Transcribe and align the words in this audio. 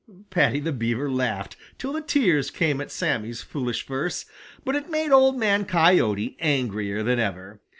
Paddy 0.31 0.59
the 0.59 0.71
Beaver 0.71 1.11
laughed 1.11 1.55
till 1.77 1.93
the 1.93 2.01
tears 2.01 2.49
came 2.49 2.81
at 2.81 2.89
Sammy's 2.89 3.43
foolish 3.43 3.85
verse, 3.85 4.25
but 4.65 4.75
it 4.75 4.89
made 4.89 5.11
Old 5.11 5.37
Man 5.37 5.63
Coyote 5.63 6.35
angrier 6.39 7.03
than 7.03 7.19
ever. 7.19 7.61